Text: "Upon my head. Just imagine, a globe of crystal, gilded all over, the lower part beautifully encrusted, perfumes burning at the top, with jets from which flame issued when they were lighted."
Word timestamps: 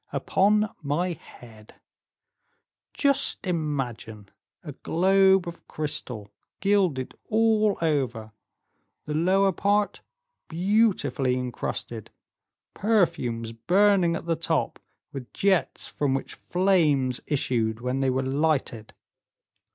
"Upon 0.11 0.67
my 0.81 1.09
head. 1.11 1.75
Just 2.91 3.45
imagine, 3.45 4.29
a 4.63 4.71
globe 4.71 5.47
of 5.47 5.67
crystal, 5.67 6.31
gilded 6.59 7.13
all 7.29 7.77
over, 7.83 8.31
the 9.05 9.13
lower 9.13 9.51
part 9.51 10.01
beautifully 10.47 11.35
encrusted, 11.35 12.09
perfumes 12.73 13.51
burning 13.51 14.15
at 14.15 14.25
the 14.25 14.35
top, 14.35 14.79
with 15.13 15.31
jets 15.33 15.85
from 15.87 16.15
which 16.15 16.33
flame 16.33 17.11
issued 17.27 17.79
when 17.79 17.99
they 17.99 18.09
were 18.09 18.23
lighted." 18.23 18.95